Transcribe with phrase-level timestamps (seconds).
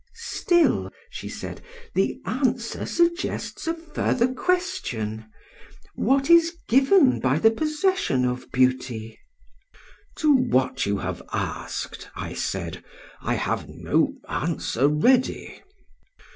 [0.15, 1.61] "'Still,' she said,
[1.93, 5.27] 'the answer suggests a further question:
[5.93, 9.19] What is given by the possession of beauty?'
[10.17, 12.83] "'To what you have asked,' I said,
[13.21, 15.61] 'I have no answer ready.'